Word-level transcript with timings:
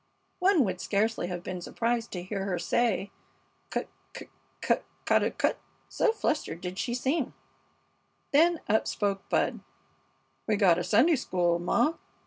One 0.39 0.63
would 0.63 0.81
scarcely 0.81 1.27
have 1.27 1.43
been 1.43 1.61
surprised 1.61 2.09
to 2.13 2.23
hear 2.23 2.43
her 2.45 2.57
say, 2.57 3.11
"Cut 3.69 3.87
cut 4.13 4.29
cut 4.59 4.83
ca 5.05 5.19
daw 5.19 5.29
cut?" 5.29 5.59
so 5.89 6.11
fluttered 6.11 6.59
did 6.59 6.79
she 6.79 6.95
seem. 6.95 7.35
Then 8.31 8.61
up 8.67 8.87
spoke 8.87 9.29
Bud. 9.29 9.59
"We 10.47 10.55
gotta 10.55 10.83
Sunday 10.83 11.17
school, 11.17 11.59
ma!" 11.59 11.93